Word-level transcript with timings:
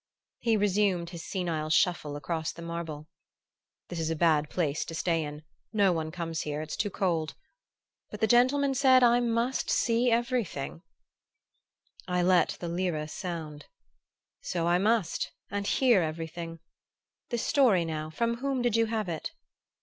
He 0.39 0.57
resumed 0.57 1.11
his 1.11 1.23
senile 1.23 1.69
shuffle 1.69 2.15
across 2.15 2.51
the 2.51 2.63
marble. 2.63 3.07
"This 3.89 3.99
is 3.99 4.09
a 4.09 4.15
bad 4.15 4.49
place 4.49 4.83
to 4.85 4.95
stay 4.95 5.23
in 5.23 5.43
no 5.73 5.93
one 5.93 6.09
comes 6.09 6.41
here. 6.41 6.59
It's 6.59 6.75
too 6.75 6.89
cold. 6.89 7.35
But 8.09 8.19
the 8.19 8.25
gentleman 8.25 8.73
said, 8.73 9.03
I 9.03 9.19
must 9.19 9.69
see 9.69 10.09
everything!" 10.09 10.81
I 12.07 12.23
let 12.23 12.57
the 12.59 12.67
lire 12.67 13.05
sound. 13.07 13.67
"So 14.41 14.65
I 14.65 14.79
must 14.79 15.31
and 15.51 15.67
hear 15.67 16.01
everything. 16.01 16.61
This 17.29 17.45
story, 17.45 17.85
now 17.85 18.09
from 18.09 18.37
whom 18.37 18.63
did 18.63 18.75
you 18.75 18.87
have 18.87 19.07
it?" 19.07 19.33